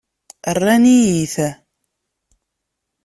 Rran-iyi-t. 0.55 1.35